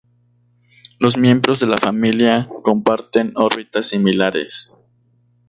Los 0.97 1.15
miembros 1.15 1.59
de 1.59 1.67
la 1.67 1.77
familia 1.77 2.49
comparten 2.63 3.33
órbitas 3.35 3.89
similares. 3.89 4.75